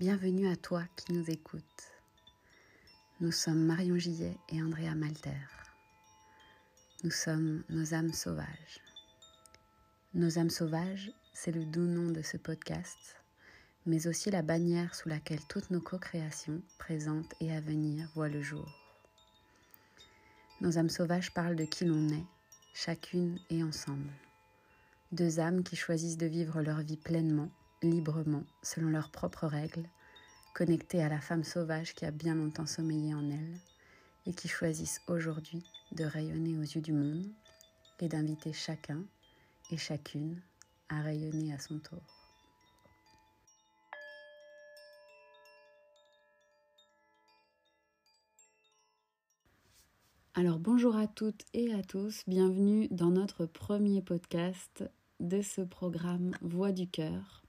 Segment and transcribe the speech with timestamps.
[0.00, 1.62] Bienvenue à toi qui nous écoutes.
[3.20, 5.30] Nous sommes Marion Gillet et Andrea Malter.
[7.04, 8.80] Nous sommes nos âmes sauvages.
[10.12, 13.22] Nos âmes sauvages, c'est le doux nom de ce podcast,
[13.86, 18.42] mais aussi la bannière sous laquelle toutes nos co-créations présentes et à venir voient le
[18.42, 18.68] jour.
[20.60, 22.26] Nos âmes sauvages parlent de qui l'on est,
[22.74, 24.10] chacune et ensemble.
[25.12, 27.52] Deux âmes qui choisissent de vivre leur vie pleinement
[27.84, 29.88] librement, selon leurs propres règles,
[30.54, 33.58] connectées à la femme sauvage qui a bien longtemps sommeillé en elles
[34.26, 37.26] et qui choisissent aujourd'hui de rayonner aux yeux du monde
[38.00, 39.02] et d'inviter chacun
[39.70, 40.40] et chacune
[40.88, 42.02] à rayonner à son tour.
[50.36, 54.84] Alors bonjour à toutes et à tous, bienvenue dans notre premier podcast
[55.20, 57.43] de ce programme Voix du cœur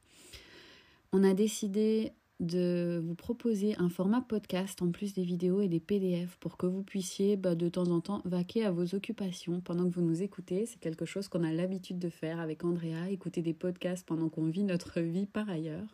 [1.16, 2.12] on a décidé
[2.42, 6.66] de vous proposer un format podcast en plus des vidéos et des PDF pour que
[6.66, 10.24] vous puissiez bah, de temps en temps vaquer à vos occupations pendant que vous nous
[10.24, 10.66] écoutez.
[10.66, 14.49] C'est quelque chose qu'on a l'habitude de faire avec Andrea, écouter des podcasts pendant qu'on
[14.49, 15.88] vit notre vie par ailleurs.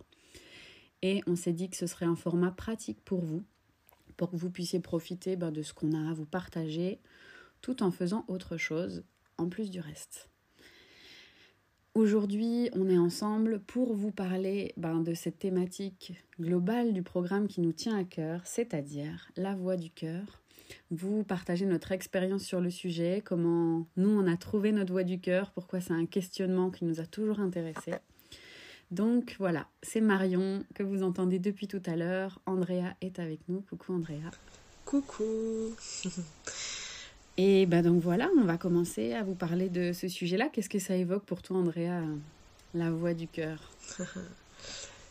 [1.03, 3.43] Et on s'est dit que ce serait un format pratique pour vous,
[4.17, 6.97] pour que vous puissiez profiter bah, de ce qu'on a à vous partager
[7.61, 9.03] tout en faisant autre chose
[9.37, 10.30] en plus du reste.
[11.93, 17.59] Aujourd'hui, on est ensemble pour vous parler ben, de cette thématique globale du programme qui
[17.59, 20.41] nous tient à cœur, c'est-à-dire la voix du cœur.
[20.89, 25.19] Vous partagez notre expérience sur le sujet, comment nous on a trouvé notre voix du
[25.19, 27.95] cœur, pourquoi c'est un questionnement qui nous a toujours intéressés.
[28.91, 32.39] Donc voilà, c'est Marion que vous entendez depuis tout à l'heure.
[32.45, 33.61] Andrea est avec nous.
[33.69, 34.31] Coucou Andrea.
[34.85, 35.75] Coucou.
[37.37, 40.49] Et ben donc voilà, on va commencer à vous parler de ce sujet-là.
[40.51, 42.03] Qu'est-ce que ça évoque pour toi, Andrea,
[42.73, 43.71] la voix du cœur?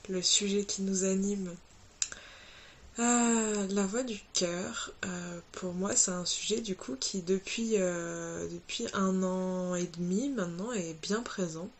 [0.08, 1.54] Le sujet qui nous anime.
[2.98, 7.74] Ah, la voix du cœur, euh, pour moi, c'est un sujet du coup qui depuis,
[7.76, 11.70] euh, depuis un an et demi maintenant est bien présent.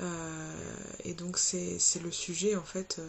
[0.00, 0.74] Euh,
[1.04, 3.00] et donc c'est le sujet en fait,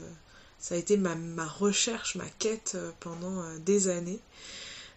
[0.60, 4.20] ça a été ma, ma recherche, ma quête pendant des années.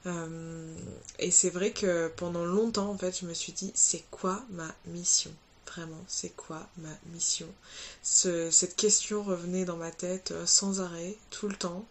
[0.07, 0.77] Euh,
[1.19, 4.75] et c'est vrai que pendant longtemps, en fait, je me suis dit, c'est quoi ma
[4.87, 5.33] mission?
[5.67, 7.49] Vraiment, c'est quoi ma mission?
[8.03, 11.87] Cette question revenait dans ma tête euh, sans arrêt, tout le temps,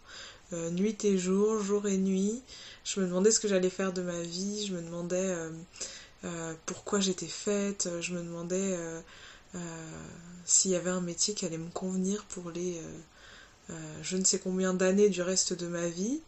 [0.52, 2.42] euh, nuit et jour, jour et nuit.
[2.84, 5.36] Je me demandais ce que j'allais faire de ma vie, je me demandais
[6.66, 8.78] pourquoi j'étais faite, je me demandais
[10.46, 12.80] s'il y avait un métier qui allait me convenir pour les
[14.02, 16.22] je ne sais combien d'années du reste de ma vie.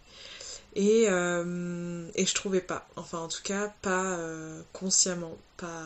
[0.77, 2.89] Et, euh, et je trouvais pas.
[2.97, 5.83] Enfin, en tout cas, pas euh, consciemment, pas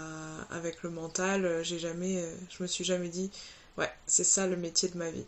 [0.51, 1.61] avec le mental.
[1.63, 3.31] J'ai jamais, euh, je me suis jamais dit,
[3.79, 5.25] ouais, c'est ça le métier de ma vie.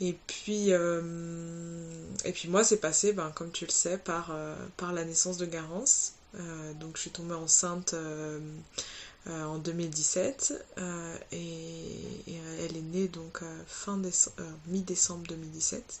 [0.00, 4.34] Et puis, et puis moi, c'est passé, ben, comme tu le sais, par,
[4.76, 6.14] par la naissance de Garance.
[6.80, 7.94] donc, je suis tombée enceinte
[9.28, 10.54] en 2017
[11.30, 14.00] et, et, elle est née donc fin
[14.66, 16.00] mi-décembre 2017.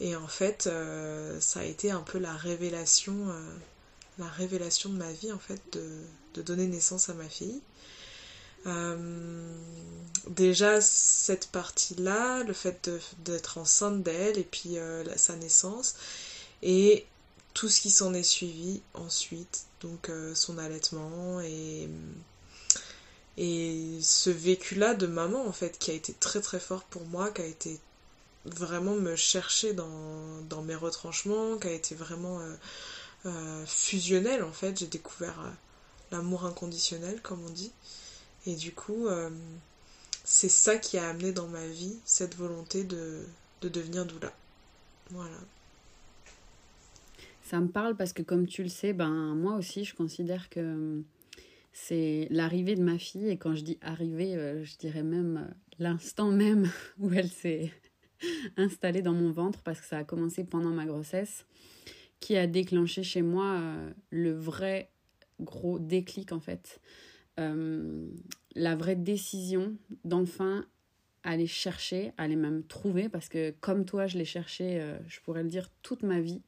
[0.00, 3.56] Et en fait, euh, ça a été un peu la révélation, euh,
[4.18, 7.60] la révélation de ma vie, en fait, de, donner naissance à ma fille.
[8.66, 9.54] Euh,
[10.28, 12.90] déjà, cette partie-là, le fait
[13.24, 14.76] d'être enceinte d'elle, et puis
[15.16, 15.94] sa naissance,
[16.62, 17.06] et
[17.52, 21.88] tout ce qui s'en est suivi ensuite, donc son allaitement et
[23.36, 27.30] et ce vécu-là de maman en fait qui a été très très fort pour moi,
[27.30, 27.80] qui a été
[28.44, 32.54] vraiment me chercher dans, mes retranchements, qui a été vraiment euh,
[33.26, 34.78] euh, fusionnel en fait.
[34.78, 35.50] J'ai découvert euh,
[36.10, 37.72] l'amour inconditionnel, comme on dit.
[38.46, 39.06] Et du coup,
[40.22, 43.24] c'est ça qui a amené dans ma vie cette volonté de,
[43.62, 44.34] de devenir doula.
[45.10, 45.38] Voilà.
[47.42, 51.00] Ça me parle parce que comme tu le sais, ben moi aussi je considère que
[51.72, 56.70] c'est l'arrivée de ma fille et quand je dis arrivée, je dirais même l'instant même
[56.98, 57.72] où elle s'est
[58.56, 61.46] installé dans mon ventre parce que ça a commencé pendant ma grossesse,
[62.20, 64.90] qui a déclenché chez moi euh, le vrai
[65.40, 66.80] gros déclic en fait.
[67.40, 68.08] Euh,
[68.54, 70.64] la vraie décision d'enfin
[71.24, 75.42] aller chercher, aller même trouver, parce que comme toi, je l'ai cherché, euh, je pourrais
[75.42, 76.42] le dire, toute ma vie,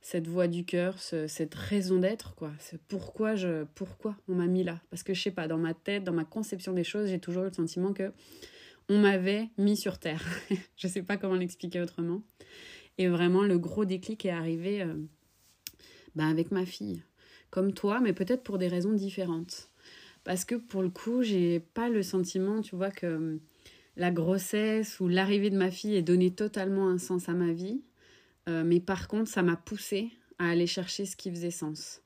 [0.00, 2.52] cette voix du cœur, cette raison d'être, quoi.
[2.88, 4.80] Pourquoi, je, pourquoi on m'a mis là.
[4.90, 7.44] Parce que je sais pas, dans ma tête, dans ma conception des choses, j'ai toujours
[7.44, 8.12] eu le sentiment que
[8.88, 10.22] on m'avait mis sur terre.
[10.76, 12.22] je ne sais pas comment l'expliquer autrement.
[12.98, 14.94] Et vraiment, le gros déclic est arrivé euh,
[16.14, 17.02] bah, avec ma fille.
[17.50, 19.70] Comme toi, mais peut-être pour des raisons différentes.
[20.24, 23.38] Parce que pour le coup, j'ai pas le sentiment, tu vois, que
[23.96, 27.82] la grossesse ou l'arrivée de ma fille ait donné totalement un sens à ma vie.
[28.48, 32.03] Euh, mais par contre, ça m'a poussée à aller chercher ce qui faisait sens.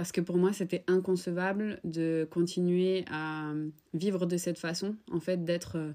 [0.00, 3.52] Parce que pour moi, c'était inconcevable de continuer à
[3.92, 5.92] vivre de cette façon, en fait, d'être euh,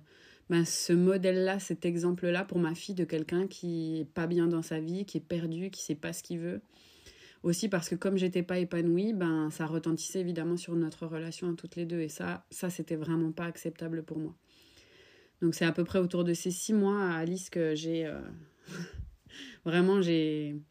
[0.48, 4.62] ben, ce modèle-là, cet exemple-là pour ma fille de quelqu'un qui est pas bien dans
[4.62, 6.62] sa vie, qui est perdu, qui sait pas ce qu'il veut.
[7.42, 11.56] Aussi parce que comme j'étais pas épanouie, ben ça retentissait évidemment sur notre relation à
[11.56, 14.36] toutes les deux et ça, ça c'était vraiment pas acceptable pour moi.
[15.42, 18.22] Donc c'est à peu près autour de ces six mois à Alice que j'ai euh,
[19.66, 20.62] vraiment j'ai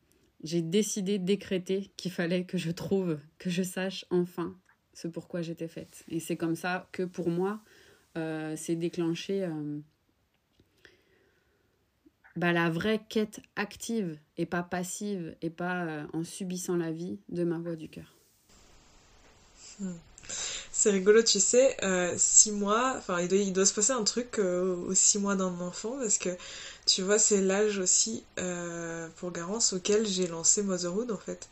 [0.44, 4.56] j'ai décidé, décréter qu'il fallait que je trouve, que je sache enfin
[4.92, 6.04] ce pourquoi j'étais faite.
[6.08, 7.60] Et c'est comme ça que pour moi,
[8.16, 9.80] euh, c'est déclenché euh,
[12.36, 17.18] bah, la vraie quête active et pas passive et pas euh, en subissant la vie
[17.30, 18.14] de ma voix du cœur.
[19.80, 19.94] Hmm.
[20.84, 21.78] C'est rigolo, tu sais,
[22.18, 26.18] six mois, enfin il doit, se passer un truc aux six mois d'un enfant parce
[26.18, 26.28] que
[26.84, 31.48] tu vois, c'est l'âge aussi euh, pour Garance auquel j'ai lancé Motherhood en fait.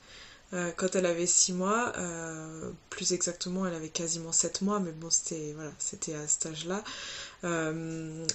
[0.52, 4.92] Euh, quand elle avait 6 mois, euh, plus exactement, elle avait quasiment 7 mois, mais
[4.92, 6.84] bon, c'était voilà, c'était à cet âge-là,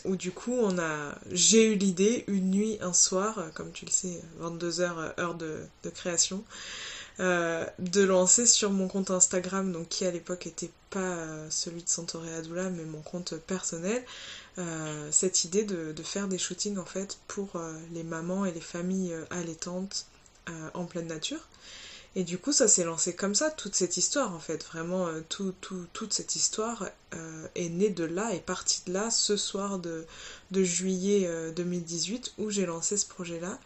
[0.04, 3.92] où du coup, on a, j'ai eu l'idée une nuit, un soir, comme tu le
[3.92, 6.44] sais, 22 heures, heure de, de création,
[7.20, 11.18] de lancer sur mon compte Instagram, donc qui à l'époque était pas
[11.50, 14.04] celui de Santoré Adoula, mais mon compte personnel,
[14.60, 18.62] euh, cette idée de, faire des shootings en fait pour euh, les mamans et les
[18.62, 20.08] familles euh, allaitantes
[20.74, 21.46] en pleine nature.
[22.16, 24.64] Et du coup, ça s'est lancé comme ça, toute cette histoire en fait.
[24.64, 25.54] Vraiment, tout,
[25.92, 26.88] toute cette histoire
[27.54, 30.06] est née de là, est partie de là, ce soir de,
[30.52, 33.60] de juillet 2018, où j'ai lancé ce projet-là.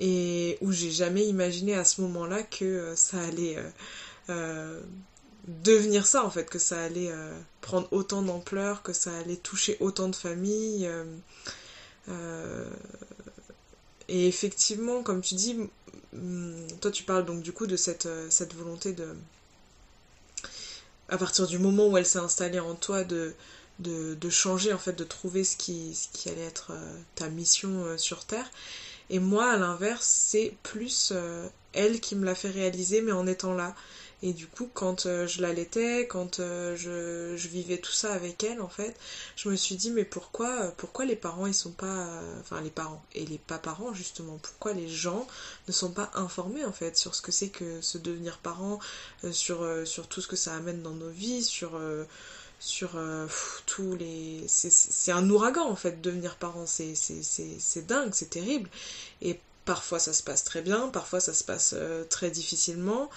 [0.00, 3.56] Et où j'ai jamais imaginé à ce moment-là que ça allait
[5.46, 9.76] devenir ça en fait, que ça allait euh, prendre autant d'ampleur, que ça allait toucher
[9.80, 10.86] autant de familles.
[10.86, 11.04] Euh,
[12.08, 12.68] euh,
[14.08, 15.56] et effectivement, comme tu dis,
[16.12, 18.06] mm, toi tu parles donc du coup de cette,
[18.54, 19.14] volonté de...
[21.08, 23.34] À partir du moment où elle s'est installée en toi, de,
[23.78, 25.94] de, changer, en fait, de trouver ce qui
[26.26, 26.72] allait être
[27.14, 28.50] ta mission sur Terre.
[29.10, 31.12] Et moi, à l'inverse, c'est plus
[31.72, 33.74] elle qui me l'a fait réaliser, mais en étant là.
[34.24, 38.62] Et du coup, quand euh, je l'allaitais, quand euh, je, vivais tout ça avec elle,
[38.62, 38.96] en fait,
[39.36, 42.08] je me suis dit, mais pourquoi, euh, pourquoi les parents, ils sont pas.
[42.40, 45.26] Enfin, les parents et les pas-parents, justement, pourquoi les gens
[45.68, 48.78] ne sont pas informés, en fait, sur ce que c'est que se devenir parent,
[49.30, 51.78] sur, sur tout ce que ça amène dans nos vies, sur.
[52.64, 52.98] Sur
[53.66, 54.44] tous les...
[54.48, 58.70] C'est un ouragan en fait, devenir parent, c'est dingue, c'est terrible.
[59.22, 61.74] Et parfois ça se passe très bien, parfois ça se passe
[62.10, 63.10] très difficilement.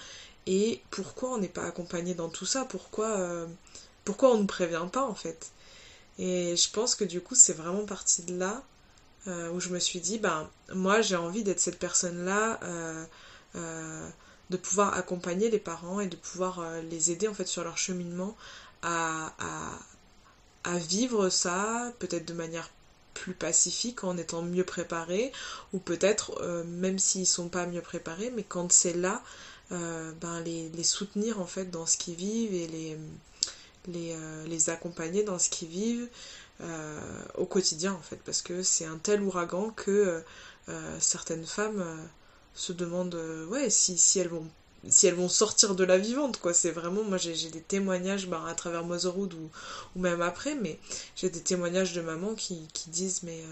[0.48, 2.64] Et pourquoi on n'est pas accompagné dans tout ça?
[2.64, 3.46] Pourquoi, euh,
[4.06, 5.52] pourquoi on ne prévient pas en fait?
[6.20, 8.64] Et je pense que du coup c'est vraiment parti de là
[9.28, 14.10] euh, où je me suis dit, ben moi j'ai envie d'être cette personne-là, euh,
[14.50, 18.38] de pouvoir accompagner les parents et de pouvoir les aider en fait sur leur cheminement
[18.82, 19.34] à,
[20.64, 22.70] à, vivre ça, peut-être de manière
[23.14, 25.32] plus pacifique en étant mieux préparés
[25.74, 29.24] ou peut-être même s'ils sont pas mieux préparés mais quand c'est là
[29.74, 32.98] euh, ben, les, les, soutenir en fait dans ce qu'ils vivent et les,
[33.88, 36.08] les, euh, les, accompagner dans ce qu'ils vivent
[36.62, 38.16] euh, au quotidien en fait.
[38.24, 40.24] Parce que c'est un tel ouragan que
[41.00, 41.86] certaines femmes
[42.54, 43.16] se demandent
[43.50, 44.48] ouais si, si elles vont
[44.90, 46.54] si elles vont sortir de la vivante quoi.
[46.54, 50.80] C'est vraiment moi j'ai des témoignages ben, à travers Motherhood ou, même après mais
[51.16, 53.44] j'ai des témoignages de mamans qui, disent mais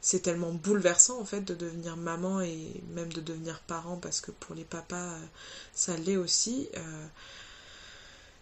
[0.00, 4.30] c'est tellement bouleversant en fait de devenir maman et même de devenir parent parce que
[4.30, 5.26] pour les papas euh,
[5.74, 7.06] ça l'est aussi euh,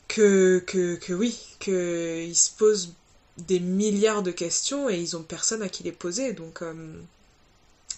[0.06, 2.92] que, que, que oui qu'ils se posent
[3.38, 6.32] des milliards de questions et ils ont personne à qui les poser.
[6.32, 6.74] Donc euh,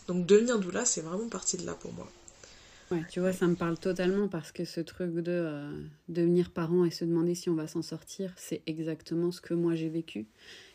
[0.09, 2.11] donc devenir doula c'est vraiment partie de là pour moi
[2.91, 5.71] Ouais, tu vois, ça me parle totalement parce que ce truc de
[6.09, 9.77] devenir parent et se demander si on va s'en sortir, c'est exactement ce que moi
[9.77, 10.27] j'ai vécu.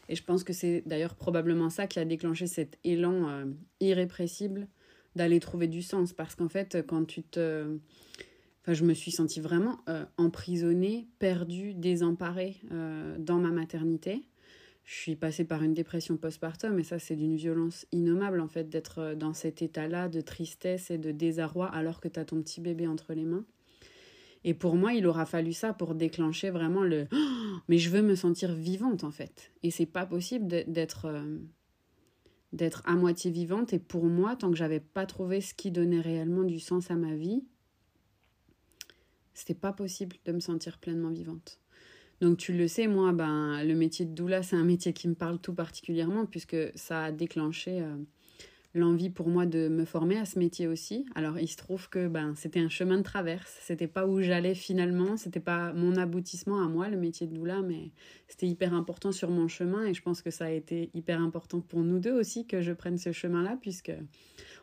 [0.10, 3.45] Et je pense que c'est d'ailleurs probablement ça qui a déclenché cet élan euh,
[3.79, 4.67] irrépressible
[5.15, 6.13] d'aller trouver du sens.
[6.13, 7.77] Parce qu'en fait, quand tu te...
[8.62, 14.24] Enfin, je me suis sentie vraiment euh, emprisonnée, perdue, désemparée euh, dans ma maternité.
[14.86, 18.70] Je suis passée par une dépression postpartum et ça, c'est d'une violence innommable, en fait,
[18.70, 22.62] d'être dans cet état-là de tristesse et de désarroi alors que tu as ton petit
[22.62, 23.46] bébé entre les mains.
[24.44, 27.08] Et pour moi, il aura fallu ça pour déclencher vraiment le
[27.68, 29.51] mais je veux me sentir vivante en fait.
[29.63, 31.39] Et c'est pas possible d'être euh,
[32.54, 36.00] d'être à moitié vivante et pour moi tant que j'avais pas trouvé ce qui donnait
[36.00, 37.44] réellement du sens à ma vie,
[39.34, 41.60] c'était pas possible de me sentir pleinement vivante.
[42.22, 45.15] Donc tu le sais, moi, ben, le métier de doula, c'est un métier qui me
[45.15, 47.95] parle tout particulièrement puisque ça a déclenché euh,
[48.74, 51.05] l'envie pour moi de me former à ce métier aussi.
[51.15, 54.55] Alors il se trouve que ben, c'était un chemin de traverse, c'était pas où j'allais
[54.55, 57.91] finalement, c'était pas mon aboutissement à moi, le métier de doula, mais
[58.27, 59.86] c'était hyper important sur mon chemin.
[59.86, 62.72] Et je pense que ça a été hyper important pour nous deux aussi que je
[62.72, 63.93] prenne ce chemin-là puisque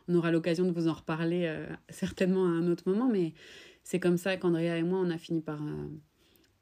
[0.09, 3.35] on aura l'occasion de vous en reparler euh, certainement à un autre moment, mais
[3.83, 5.63] c'est comme ça qu'Andrea et moi, on a fini par...
[5.63, 5.89] Euh,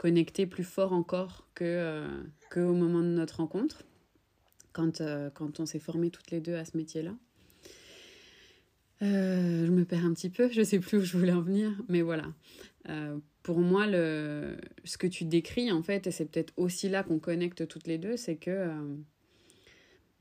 [0.00, 2.09] connecter plus fort encore que, euh,
[2.49, 3.85] que au moment de notre rencontre,
[4.73, 7.14] quand, euh, quand on s'est formés toutes les deux à ce métier-là.
[9.02, 11.71] Euh, je me perds un petit peu, je sais plus où je voulais en venir,
[11.90, 12.33] mais voilà.
[13.42, 17.69] pour moi, ce que tu décris, en fait, et c'est peut-être aussi là qu'on connecte
[17.69, 18.71] toutes les deux, c'est que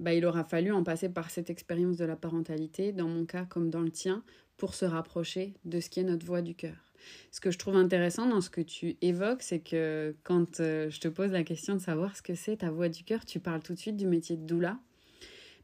[0.02, 3.46] bah, il aura fallu en passer par cette expérience de la parentalité, dans mon cas
[3.46, 4.26] comme dans le tien,
[4.58, 6.89] pour se rapprocher de ce qui est notre voix du cœur.
[7.32, 11.00] Ce que je trouve intéressant dans ce que tu évoques, c'est que quand euh, je
[11.00, 13.62] te pose la question de savoir ce que c'est ta voix du cœur, tu parles
[13.62, 14.80] tout de suite du métier de doula.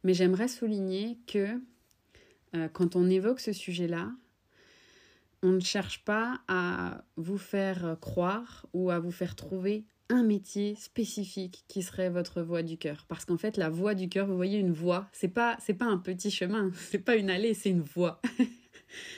[0.04, 1.60] Mais j'aimerais souligner que
[2.56, 4.12] euh, quand on évoque ce sujet-là,
[5.42, 10.76] on ne cherche pas à vous faire croire ou à vous faire trouver un métier
[10.76, 14.36] spécifique qui serait votre voix du cœur parce qu'en fait la voix du cœur vous
[14.36, 17.72] voyez une voix c'est pas c'est pas un petit chemin c'est pas une allée c'est
[17.72, 18.22] une voie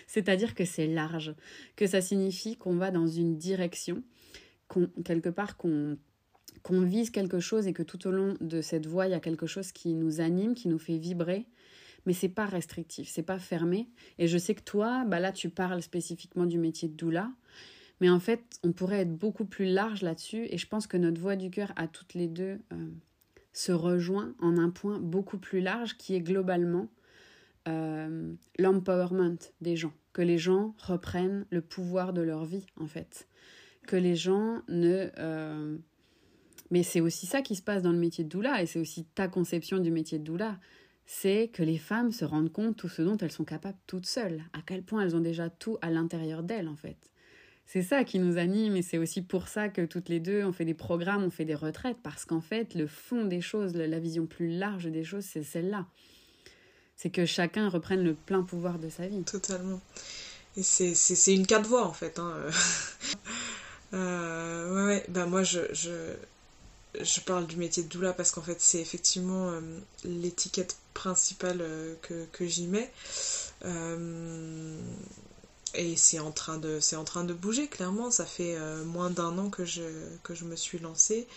[0.08, 1.36] C'est-à-dire que c'est large,
[1.76, 4.04] que ça signifie qu'on va dans une direction,
[4.68, 5.98] qu'on, quelque part qu'on
[6.70, 9.48] vise quelque chose et que tout au long de cette voie, il y a quelque
[9.48, 11.46] chose qui nous anime, qui nous fait vibrer,
[12.06, 13.90] mais c'est pas restrictif, c'est pas fermé.
[14.18, 17.32] Et je sais que toi, bah là, tu parles spécifiquement du métier de doula,
[18.00, 20.48] mais en fait, on pourrait être beaucoup plus large là-dessus.
[20.50, 22.90] Et je pense que notre voix du cœur à toutes les deux euh,
[23.54, 26.90] se rejoint en un point beaucoup plus large qui est globalement
[27.68, 33.28] euh, l'empowerment des gens, que les gens reprennent le pouvoir de leur vie en fait,
[33.88, 35.10] que les gens ne...
[35.18, 35.78] Euh,
[36.70, 39.06] mais c'est aussi ça qui se passe dans le métier de doula et c'est aussi
[39.06, 40.60] ta conception du métier de doula,
[41.06, 44.44] c'est que les femmes se rendent compte tout ce dont elles sont capables toutes seules,
[44.54, 46.98] à quel point elles ont déjà tout à l'intérieur d'elles en fait.
[47.66, 50.54] C'est ça qui nous anime et c'est aussi pour ça que toutes les deux on
[50.54, 54.00] fait des programmes, on fait des retraites parce qu'en fait le fond des choses, la
[54.00, 55.88] vision plus large des choses, c'est celle-là
[56.98, 59.24] c'est que chacun reprenne le plein pouvoir de sa vie.
[59.24, 59.80] Totalement.
[60.58, 62.18] Et c'est une carte voix en fait.
[62.18, 62.34] Hein.
[63.94, 68.60] euh, ouais, ouais, bah moi je, je, parle du métier de doula parce qu'en fait
[68.60, 69.62] c'est effectivement euh,
[70.04, 72.92] l'étiquette principale euh, que, que j'y mets.
[75.78, 79.38] Et c'est en train de c'est en train de bouger clairement ça fait moins d'un
[79.38, 79.84] an que je
[80.24, 81.28] que je me suis lancée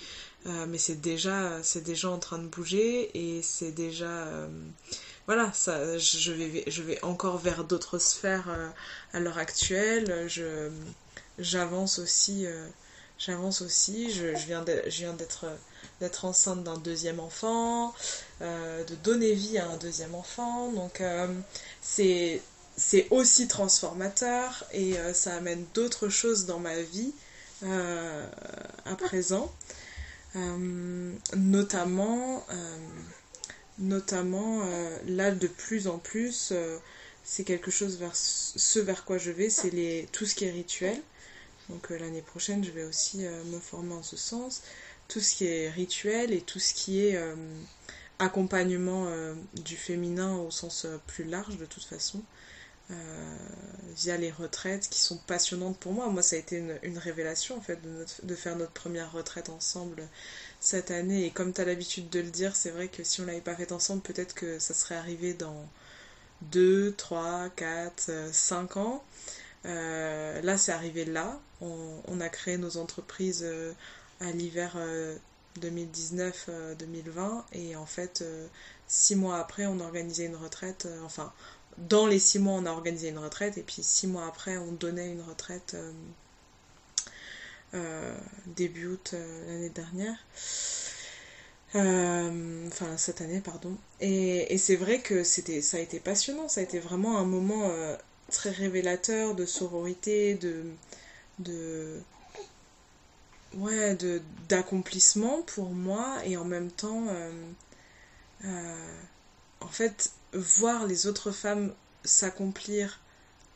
[0.44, 4.26] mais c'est déjà c'est déjà en train de bouger et c'est déjà
[5.30, 8.68] voilà, ça, je, vais, je vais encore vers d'autres sphères euh,
[9.12, 10.26] à l'heure actuelle.
[10.28, 10.70] Je,
[11.38, 12.66] j'avance aussi, euh,
[13.16, 14.11] j'avance aussi.
[14.11, 15.47] Je, viens d'être,
[16.00, 17.94] d'être enceinte d'un deuxième enfant,
[18.42, 20.73] euh, de donner vie à un deuxième enfant.
[20.73, 21.00] Donc
[21.80, 22.42] c'est,
[22.77, 27.12] c'est aussi transformateur et ça amène d'autres choses dans ma vie
[27.62, 29.53] à présent.
[31.37, 32.45] notamment
[33.81, 36.79] notamment euh, là de plus en plus euh,
[37.25, 40.50] c'est quelque chose vers ce vers quoi je vais c'est les tout ce qui est
[40.50, 41.00] rituel.
[41.69, 44.62] Donc euh, l'année prochaine je vais aussi me former en ce sens.
[45.09, 47.19] Tout ce qui est rituel et tout ce qui est
[48.21, 49.09] accompagnement
[49.55, 52.23] du féminin au sens plus large de toute façon
[53.97, 56.09] via les retraites qui sont passionnantes pour moi.
[56.09, 57.78] Moi, ça a été une, révélation en fait
[58.23, 60.09] de, faire notre première retraite ensemble
[60.61, 61.26] cette année.
[61.26, 63.54] Et comme tu as l'habitude de le dire, c'est vrai que si on l'avait pas
[63.54, 65.68] fait ensemble, peut-être que ça serait arrivé dans
[66.42, 69.04] 2, 3, 4, 5 ans.
[69.66, 71.40] Euh, là, c'est arrivé là.
[71.61, 73.73] On, a créé nos entreprises euh,
[74.20, 74.76] à l'hiver
[75.59, 76.38] 2019-2020.
[76.49, 78.25] Euh, et en fait,
[78.87, 80.88] six mois après, on a organisé une retraite.
[81.04, 81.32] enfin,
[81.79, 83.59] dans les six mois, on a organisé une retraite.
[83.59, 85.77] Et puis six mois après, on donnait une retraite
[87.73, 90.17] euh, début août euh, l'année dernière.
[91.77, 96.59] Euh, enfin cette année pardon et, c'est vrai que c'était ça a été passionnant ça
[96.62, 97.71] a été vraiment un moment
[98.29, 100.65] très révélateur de sororité de
[101.39, 102.00] de
[103.55, 107.05] ouais de d'accomplissement pour moi et en même temps
[108.43, 111.72] en fait voir les autres femmes
[112.04, 113.00] s'accomplir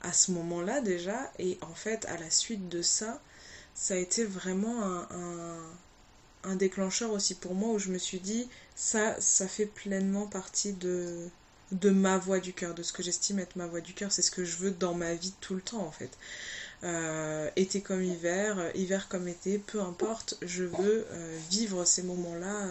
[0.02, 3.20] à ce moment-là déjà et en fait à la suite de ça
[3.74, 4.82] ça a été vraiment
[6.42, 10.72] un, déclencheur aussi pour moi où je me suis dit ça ça fait pleinement partie
[10.72, 11.28] de
[11.72, 14.12] de ma voix du cœur de ce que j'estime être ma voix du cœur.
[14.12, 16.10] C'est ce que je veux dans ma vie tout le temps en fait.
[16.84, 21.06] Euh, été comme hiver, hiver comme été, peu importe, je veux
[21.50, 22.68] vivre ces moments-là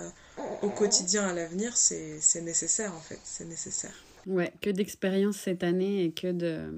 [0.62, 3.94] au quotidien à l'avenir, c'est nécessaire en fait, c'est nécessaire.
[4.26, 6.72] Ouais, que d'expérience cette année et que de,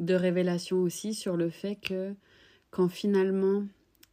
[0.00, 2.14] de révélations aussi sur le fait que
[2.70, 3.64] quand finalement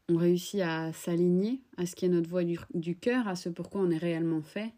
[0.09, 3.81] on réussit à s'aligner à ce qui est notre voix du, cœur, à ce pourquoi
[3.81, 4.71] on est réellement fait,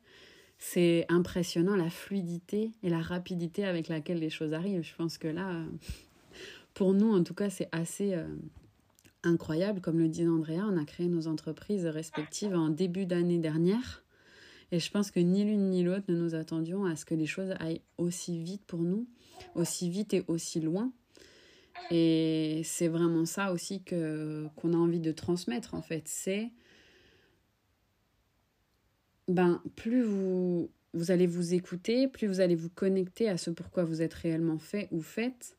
[0.57, 4.83] c'est impressionnant la fluidité et la rapidité avec laquelle les choses arrivent.
[4.83, 5.63] Je pense que là,
[6.73, 8.25] pour nous en tout cas, c'est assez euh,
[9.23, 9.81] incroyable.
[9.81, 14.03] Comme le dit Andrea, on a créé nos entreprises respectives en début d'année dernière.
[14.71, 17.25] Et je pense que ni l'une ni l'autre ne nous attendions à ce que les
[17.25, 19.07] choses aillent aussi vite pour nous,
[19.55, 20.91] aussi vite et aussi loin.
[21.91, 26.03] Et c'est vraiment ça aussi qu'on a envie de transmettre en fait.
[26.07, 26.51] C'est
[29.27, 33.83] ben plus vous vous allez vous écouter, plus vous allez vous connecter à ce pourquoi
[33.83, 35.55] vous êtes réellement fait ou faites,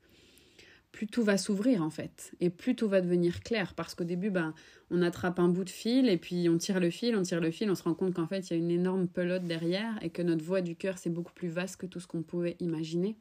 [0.93, 3.75] plus tout va s'ouvrir en fait, et plus tout va devenir clair.
[3.75, 4.55] Parce qu'au début, ben,
[4.91, 7.51] on attrape un bout de fil, et puis on tire le fil, on tire le
[7.51, 10.11] fil, on se rend compte qu'en fait, il y a une énorme pelote derrière, et
[10.11, 13.17] que notre voix du cœur, c'est beaucoup plus vaste que tout ce qu'on pouvait imaginer.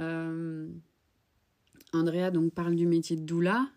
[0.00, 0.68] Euh,
[1.92, 3.68] Andrea donc parle du métier de doula,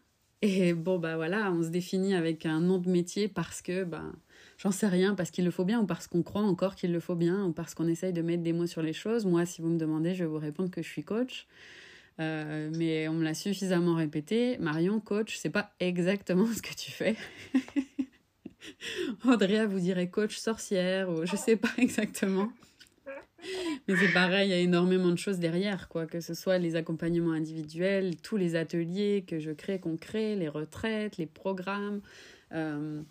[0.41, 4.11] et bon, bah voilà, on se définit avec un nom de métier parce que, ben,
[4.57, 6.99] j'en sais rien, parce qu'il le faut bien, ou parce qu'on croit encore qu'il le
[6.99, 9.25] faut bien, ou parce qu'on essaye de mettre des mots sur les choses.
[9.25, 11.47] Moi, si vous me demandez, je vais vous répondre que je suis coach.
[12.21, 14.57] Euh, mais on me l'a suffisamment répété.
[14.59, 17.15] Marion, coach, c'est pas exactement ce que tu fais.
[19.25, 22.51] Andrea vous dirait coach sorcière ou je sais pas exactement.
[23.87, 26.05] Mais c'est pareil, il y a énormément de choses derrière, quoi.
[26.05, 30.47] Que ce soit les accompagnements individuels, tous les ateliers que je crée, qu'on crée, les
[30.47, 32.01] retraites, les programmes.
[32.51, 33.01] Euh,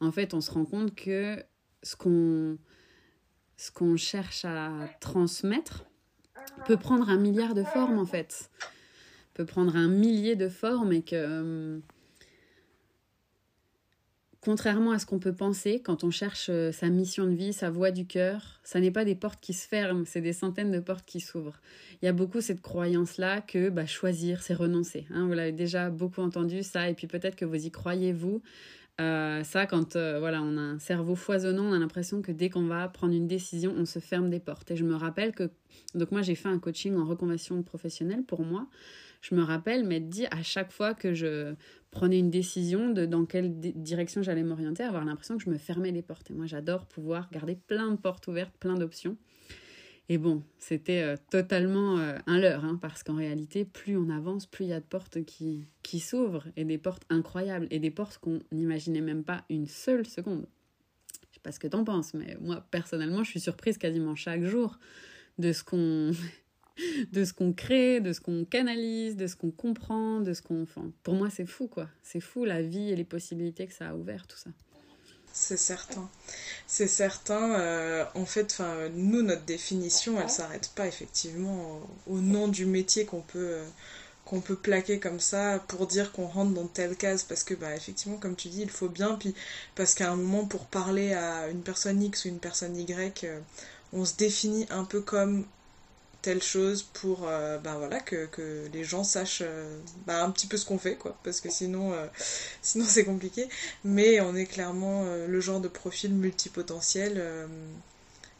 [0.00, 1.40] en fait, on se rend compte que
[1.84, 2.58] ce qu'on
[3.56, 4.70] ce qu'on cherche à
[5.00, 5.85] transmettre,
[6.64, 8.50] peut prendre un milliard de formes en fait.
[9.34, 11.78] Peut prendre un millier de formes et que euh,
[14.46, 17.68] contrairement à ce qu'on peut penser quand on cherche euh, sa mission de vie, sa
[17.68, 20.78] voie du cœur, ça n'est pas des portes qui se ferment, c'est des centaines de
[20.78, 21.60] portes qui s'ouvrent.
[22.00, 25.06] Il y a beaucoup cette croyance-là que bah, choisir, c'est renoncer.
[25.10, 25.26] Hein.
[25.26, 28.40] vous l'avez déjà beaucoup entendu ça, et puis peut-être que vous y croyez vous.
[29.00, 32.48] Euh, ça, quand euh, voilà, on a un cerveau foisonnant, on a l'impression que dès
[32.48, 34.70] qu'on va prendre une décision, on se ferme des portes.
[34.70, 35.50] Et je me rappelle que,
[35.94, 38.66] donc moi j'ai fait un coaching en reconversion professionnelle pour moi.
[39.20, 41.54] Je me rappelle m'être dit à chaque fois que je
[41.90, 45.90] prenais une décision de dans quelle direction j'allais m'orienter, avoir l'impression que je me fermais
[45.90, 46.30] les portes.
[46.30, 49.16] Et moi j'adore pouvoir garder plein de portes ouvertes, plein d'options.
[50.08, 54.46] Et bon, c'était euh, totalement euh, un leurre, hein, parce qu'en réalité, plus on avance,
[54.46, 57.90] plus il y a de portes qui, qui s'ouvrent, et des portes incroyables, et des
[57.90, 60.46] portes qu'on n'imaginait même pas une seule seconde.
[61.30, 64.44] Je sais pas ce que t'en penses, mais moi, personnellement, je suis surprise quasiment chaque
[64.44, 64.78] jour
[65.38, 66.12] de ce qu'on...
[67.12, 70.66] de ce qu'on crée, de ce qu'on canalise, de ce qu'on comprend, de ce qu'on...
[71.02, 71.88] Pour moi, c'est fou, quoi.
[72.02, 74.50] C'est fou, la vie et les possibilités que ça a ouvert, tout ça.
[75.38, 76.08] C'est certain.
[76.66, 77.60] C'est certain.
[77.60, 78.62] Euh, en fait,
[78.94, 83.64] nous, notre définition, elle s'arrête pas effectivement au, nom du métier qu'on peut, euh,
[84.24, 87.22] qu'on peut plaquer comme ça pour dire qu'on rentre dans telle case.
[87.22, 89.14] Parce que, bah, effectivement, comme tu dis, il faut bien.
[89.16, 89.34] Puis,
[89.74, 93.38] parce qu'à un moment, pour parler à une personne X ou une personne Y, euh,
[93.92, 95.44] on se définit un peu comme
[96.26, 100.48] telle chose pour euh, ben voilà que, que, les gens sachent euh, ben un petit
[100.48, 101.16] peu ce qu'on fait quoi.
[101.22, 102.04] Parce que sinon euh,
[102.62, 103.48] sinon c'est compliqué.
[103.84, 107.22] Mais on est clairement le genre de profil multipotentiel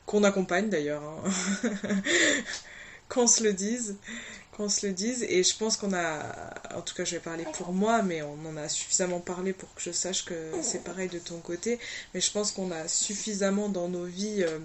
[0.04, 1.22] qu'on accompagne d'ailleurs hein.
[3.08, 3.94] qu'on se le dise
[4.56, 5.24] qu'on se le dise.
[5.28, 6.22] Et je pense qu'on a,
[6.74, 9.72] en tout cas je vais parler pour moi, mais on en a suffisamment parlé pour
[9.74, 11.78] que je sache que c'est pareil de ton côté.
[12.14, 14.58] Mais je pense qu'on a suffisamment dans nos vies euh,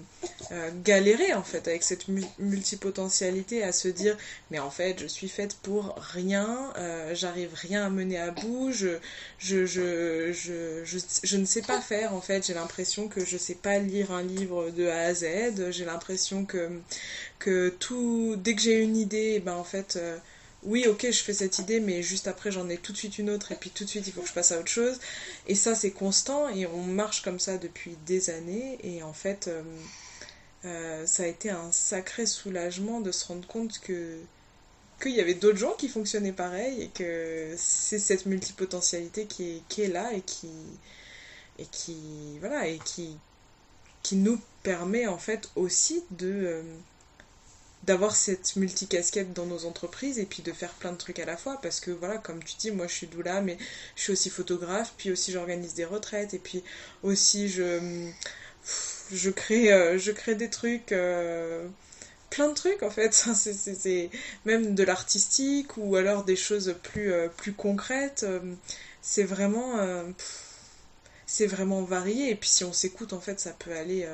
[0.52, 2.06] euh, galéré en fait avec cette
[2.38, 4.16] multipotentialité à se dire
[4.50, 8.72] mais en fait je suis faite pour rien, euh, j'arrive rien à mener à bout,
[8.72, 8.98] je,
[9.38, 13.54] je, je, je, je, ne sais pas faire en fait, j'ai l'impression que je sais
[13.54, 16.70] pas lire un livre de A à Z, j'ai l'impression que
[17.42, 20.16] que tout dès que j'ai une idée, ben en fait euh,
[20.64, 23.30] oui, ok, je fais cette idée, mais juste après, j'en ai tout de suite une
[23.30, 25.00] autre, et puis tout de suite, il faut que je passe à autre chose.
[25.48, 29.48] Et ça, c'est constant, et on marche comme ça depuis des années, et en fait,
[29.48, 29.62] euh,
[30.64, 34.18] euh, ça a été un sacré soulagement de se rendre compte que
[35.00, 39.62] qu'il y avait d'autres gens qui fonctionnaient pareil, et que c'est cette multipotentialité qui est,
[39.68, 40.48] qui est là, et qui,
[41.58, 43.16] et qui, voilà, et qui,
[44.04, 46.62] qui nous permet, en fait, aussi de
[47.84, 51.36] d'avoir cette multicasquette dans nos entreprises et puis de faire plein de trucs à la
[51.36, 53.58] fois parce que voilà comme tu dis moi je suis doula mais
[53.96, 56.62] je suis aussi photographe puis aussi j'organise des retraites et puis
[57.02, 58.10] aussi je
[59.12, 61.66] je crée euh, je crée des trucs euh,
[62.30, 63.12] plein de trucs en fait.
[63.34, 64.10] C'est
[64.44, 68.26] même de l'artistique ou alors des choses plus, euh, plus concrètes.
[69.02, 69.74] C'est vraiment,
[71.26, 72.30] c'est vraiment varié.
[72.30, 74.08] Et puis si on s'écoute, en fait, ça peut aller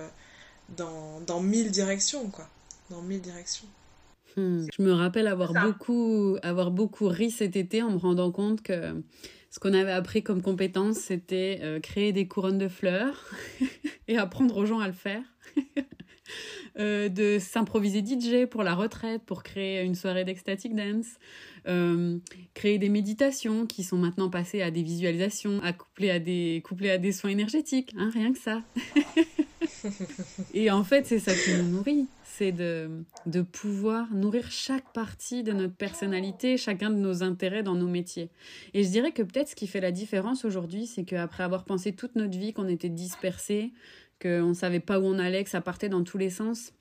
[0.71, 2.49] dans, dans mille directions, quoi.
[2.91, 3.67] Dans mille directions.
[4.37, 4.67] Hmm.
[4.77, 9.03] Je me rappelle avoir beaucoup, avoir beaucoup ri cet été en me rendant compte que
[9.51, 13.25] ce qu'on avait appris comme compétence, c'était créer des couronnes de fleurs
[14.09, 15.23] et apprendre aux gens à le faire.
[16.79, 21.07] Euh, de s'improviser DJ pour la retraite, pour créer une soirée d'ecstatic dance,
[21.67, 22.19] euh,
[22.55, 26.91] créer des méditations qui sont maintenant passées à des visualisations, à coupler à des, couplées
[26.91, 28.63] à des soins énergétiques, hein, rien que ça.
[30.55, 33.05] Et en fait, c'est ça qui nous nourrit, c'est de,
[33.53, 38.31] pouvoir nourrir chaque partie de notre personnalité, chacun de nos intérêts dans nos métiers.
[38.75, 41.93] Et je dirais que peut-être ce qui fait la différence aujourd'hui, c'est qu'après avoir pensé
[41.93, 43.73] toute notre vie qu'on était dispersés,
[44.21, 46.73] qu'on ne savait pas où on allait, que ça partait dans tous les sens.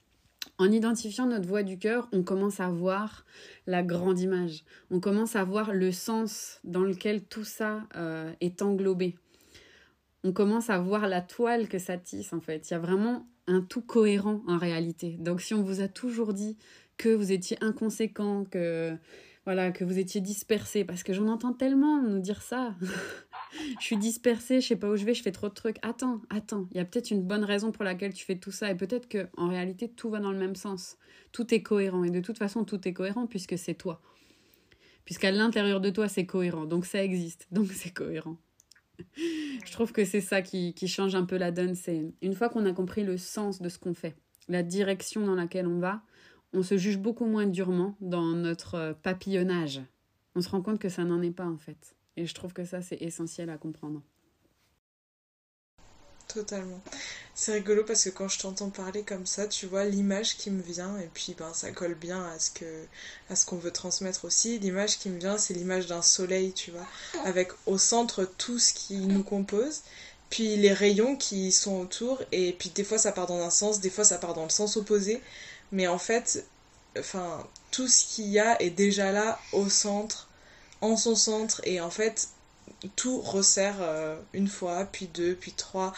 [0.59, 3.25] En identifiant notre voix du cœur, on commence à voir
[3.67, 4.63] la grande image.
[4.89, 9.15] On commence à voir le sens dans lequel tout ça euh, est englobé.
[10.23, 12.69] On commence à voir la toile que ça tisse en fait.
[12.69, 15.17] Il y a vraiment un tout cohérent en réalité.
[15.19, 16.57] Donc si on vous a toujours dit
[16.97, 18.97] que vous étiez inconséquent, que
[19.47, 22.75] voilà, que vous étiez dispersé, parce que j'en entends tellement nous dire ça.
[23.79, 25.77] je suis dispersée, je sais pas où je vais, je fais trop de trucs.
[25.83, 28.69] Attends, attends, il y a peut-être une bonne raison pour laquelle tu fais tout ça,
[28.69, 30.97] et peut-être que en réalité tout va dans le même sens.
[31.31, 34.01] Tout est cohérent, et de toute façon tout est cohérent puisque c'est toi.
[35.05, 38.35] Puisqu'à l'intérieur de toi c'est cohérent, donc ça existe, donc c'est cohérent.
[39.15, 42.49] Je trouve que c'est ça qui, qui change un peu la donne, c'est une fois
[42.49, 44.15] qu'on a compris le sens de ce qu'on fait,
[44.47, 46.01] la direction dans laquelle on va,
[46.53, 49.81] on se juge beaucoup moins durement dans notre euh, papillonnage.
[50.35, 51.95] On se rend compte que ça n'en est pas en fait.
[52.15, 54.01] Et je trouve que ça, c'est essentiel à comprendre.
[57.35, 60.61] C'est rigolo parce que quand je t'entends parler comme ça, tu vois l'image qui me
[60.61, 62.85] vient et puis ben ça colle bien à ce que
[63.29, 64.59] à ce qu'on veut transmettre aussi.
[64.59, 66.87] L'image qui me vient, c'est l'image d'un soleil, tu vois,
[67.25, 69.81] avec au centre tout ce qui nous compose,
[70.29, 73.79] puis les rayons qui sont autour et puis des fois ça part dans un sens,
[73.79, 75.21] des fois ça part dans le sens opposé
[75.71, 76.45] mais en fait,
[76.97, 80.29] enfin, tout ce qu'il y a est déjà là au centre,
[80.81, 82.29] en son centre, et en fait,
[82.95, 85.93] tout resserre euh, une fois, puis deux, puis trois,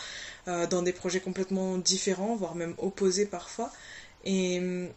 [0.47, 3.71] euh, dans des projets complètement différents, voire même opposés parfois.
[4.25, 4.89] Et hum,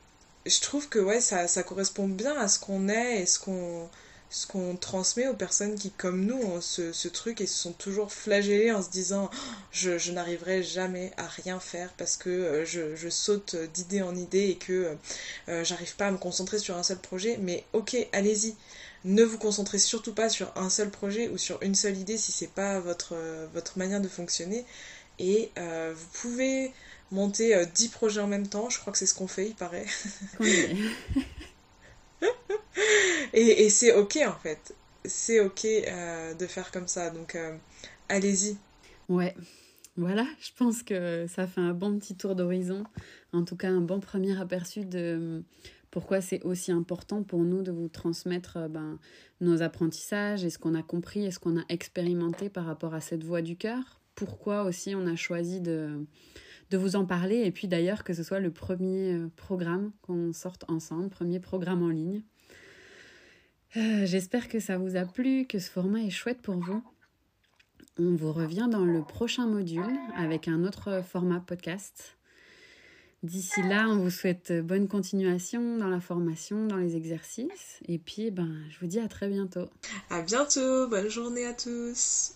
[0.47, 5.35] je trouve que ça, correspond bien à ce qu'on est et ce qu'on transmet aux
[5.35, 9.31] personnes qui, comme nous, ont ce, truc et se sont toujours flagellées en se disant
[9.71, 14.49] je, je n'arriverai jamais à rien faire parce que euh, je, saute d'idée en idée
[14.49, 14.97] et que
[15.47, 17.39] j'arrive pas à me concentrer sur un seul projet.
[17.41, 18.57] Mais ok, allez-y.
[19.05, 22.33] Ne vous concentrez surtout pas sur un seul projet ou sur une seule idée si
[22.33, 23.17] c'est pas votre,
[23.53, 24.65] votre manière de fonctionner.
[25.19, 26.73] Et euh, vous pouvez
[27.11, 29.87] monter 10 projets en même temps, je crois que c'est ce qu'on fait, il paraît.
[33.33, 34.75] et, c'est ok en fait.
[35.05, 37.11] C'est ok euh, de faire comme ça.
[37.11, 37.57] Donc euh,
[38.09, 38.57] allez-y.
[39.09, 39.35] Ouais.
[39.97, 42.85] Voilà, je pense que ça fait un bon petit tour d'horizon.
[43.35, 45.43] En tout cas, un bon premier aperçu de
[45.93, 48.99] pourquoi c'est aussi important pour nous de vous transmettre euh, ben,
[49.41, 53.01] nos apprentissages et ce qu'on a compris et ce qu'on a expérimenté par rapport à
[53.01, 54.01] cette voix du cœur?
[54.15, 56.05] Pourquoi aussi on a choisi de,
[56.71, 57.43] de vous en parler?
[57.45, 61.91] Et puis d'ailleurs que ce soit le premier programme qu'on sorte ensemble, premier programme en
[61.91, 62.23] ligne.
[63.77, 66.83] Euh, j'espère que ça vous a plu, que ce format est chouette pour vous.
[67.99, 72.17] On vous revient dans le prochain module avec un autre format podcast.
[73.23, 77.79] D'ici là, on vous souhaite bonne continuation dans la formation, dans les exercices.
[77.87, 79.69] Et puis, ben, je vous dis à très bientôt.
[80.11, 80.89] À bientôt.
[80.89, 82.35] Bonne journée à tous.